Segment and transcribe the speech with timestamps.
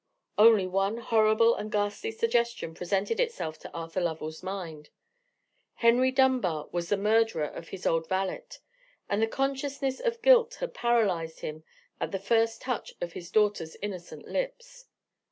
[0.35, 4.89] Only one horrible and ghastly suggestion presented itself to Arthur Lovell's mind.
[5.75, 8.45] Henry Dunbar was the murderer of his old valet:
[9.07, 11.63] and the consciousness of guilt had paralyzed him
[11.99, 14.85] at the first touch of his daughter's innocent lips.